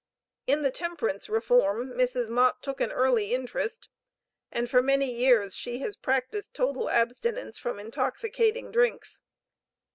In 0.47 0.63
the 0.63 0.71
Temperance 0.71 1.29
reform 1.29 1.89
Mrs. 1.91 2.27
Mott 2.27 2.63
took 2.63 2.81
an 2.81 2.91
early 2.91 3.35
interest, 3.35 3.87
and 4.51 4.67
for 4.67 4.81
many 4.81 5.11
years 5.13 5.53
she 5.55 5.77
has 5.81 5.95
practiced 5.95 6.55
total 6.55 6.89
abstinence 6.89 7.59
from 7.59 7.77
intoxicating 7.79 8.71
drinks. 8.71 9.21